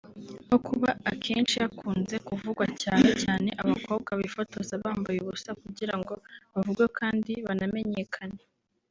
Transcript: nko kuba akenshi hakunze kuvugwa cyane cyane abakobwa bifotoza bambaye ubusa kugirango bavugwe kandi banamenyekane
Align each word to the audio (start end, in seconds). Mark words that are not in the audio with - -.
nko 0.45 0.57
kuba 0.67 0.89
akenshi 1.11 1.55
hakunze 1.63 2.15
kuvugwa 2.27 2.65
cyane 2.83 3.09
cyane 3.23 3.49
abakobwa 3.63 4.11
bifotoza 4.21 4.73
bambaye 4.83 5.17
ubusa 5.21 5.51
kugirango 5.61 6.13
bavugwe 6.53 6.85
kandi 6.99 7.33
banamenyekane 7.47 8.39